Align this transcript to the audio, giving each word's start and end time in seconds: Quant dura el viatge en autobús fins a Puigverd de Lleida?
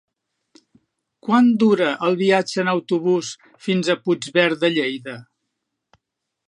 Quant 1.27 1.51
dura 1.63 1.91
el 2.07 2.17
viatge 2.23 2.57
en 2.65 2.73
autobús 2.73 3.31
fins 3.67 3.93
a 3.95 3.99
Puigverd 4.07 4.63
de 4.65 4.75
Lleida? 4.79 5.19